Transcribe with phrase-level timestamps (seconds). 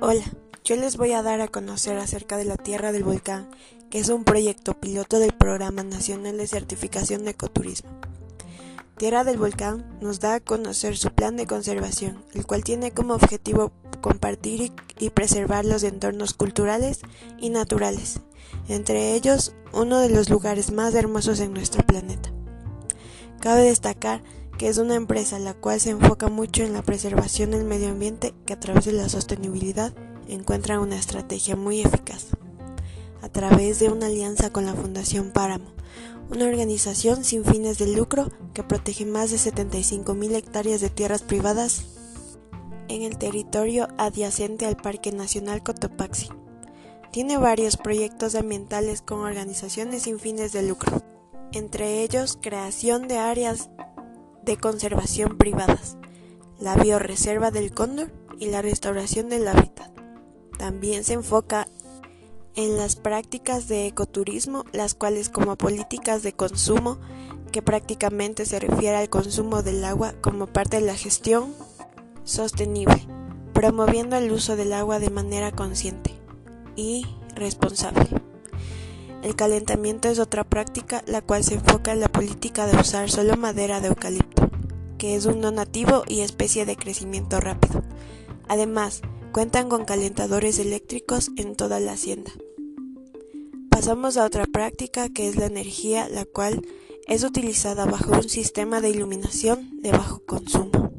[0.00, 0.24] Hola,
[0.64, 3.48] yo les voy a dar a conocer acerca de la Tierra del Volcán,
[3.90, 7.90] que es un proyecto piloto del Programa Nacional de Certificación de Ecoturismo.
[8.96, 13.14] Tierra del Volcán nos da a conocer su plan de conservación, el cual tiene como
[13.14, 17.00] objetivo compartir y, preservar los entornos culturales
[17.38, 18.18] y naturales,
[18.68, 22.30] entre ellos uno de los lugares más hermosos en nuestro planeta.
[23.40, 24.24] Cabe destacar
[24.68, 28.54] es una empresa la cual se enfoca mucho en la preservación del medio ambiente que
[28.54, 29.92] a través de la sostenibilidad
[30.26, 32.28] encuentra una estrategia muy eficaz.
[33.20, 35.66] A través de una alianza con la Fundación Páramo,
[36.30, 41.84] una organización sin fines de lucro que protege más de 75.000 hectáreas de tierras privadas
[42.88, 46.28] en el territorio adyacente al Parque Nacional Cotopaxi.
[47.12, 51.02] Tiene varios proyectos ambientales con organizaciones sin fines de lucro,
[51.52, 53.68] entre ellos creación de áreas
[54.44, 55.96] de conservación privadas,
[56.58, 59.90] la bioreserva del cóndor y la restauración del hábitat.
[60.58, 61.68] También se enfoca
[62.54, 66.98] en las prácticas de ecoturismo, las cuales como políticas de consumo,
[67.52, 71.54] que prácticamente se refiere al consumo del agua como parte de la gestión
[72.24, 73.06] sostenible,
[73.52, 76.12] promoviendo el uso del agua de manera consciente
[76.76, 78.08] y responsable.
[79.24, 83.38] El calentamiento es otra práctica la cual se enfoca en la política de usar solo
[83.38, 84.50] madera de eucalipto,
[84.98, 87.82] que es un no nativo y especie de crecimiento rápido.
[88.48, 89.00] Además,
[89.32, 92.32] cuentan con calentadores eléctricos en toda la hacienda.
[93.70, 96.60] Pasamos a otra práctica que es la energía, la cual
[97.08, 100.92] es utilizada bajo un sistema de iluminación de bajo consumo.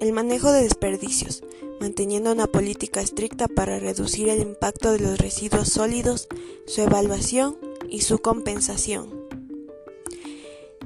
[0.00, 1.42] El manejo de desperdicios
[1.82, 6.28] manteniendo una política estricta para reducir el impacto de los residuos sólidos,
[6.64, 7.58] su evaluación
[7.90, 9.26] y su compensación.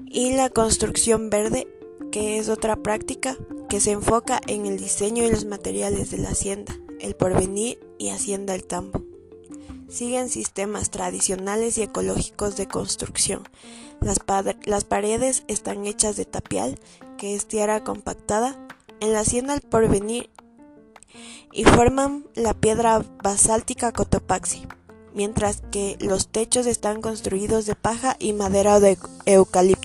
[0.07, 1.69] Y la construcción verde,
[2.11, 3.37] que es otra práctica
[3.69, 8.09] que se enfoca en el diseño y los materiales de la hacienda, el porvenir y
[8.09, 9.03] hacienda el tambo.
[9.91, 13.43] Siguen sistemas tradicionales y ecológicos de construcción.
[14.01, 14.17] Las,
[14.65, 16.81] las paredes están hechas de tapial,
[17.19, 18.67] que es tierra compactada.
[19.01, 20.31] En la hacienda El Porvenir
[21.57, 24.69] y forman la piedra basáltica Cotopaxi,
[25.15, 29.76] mientras que los techos están construidos de paja y madera de eucalipto.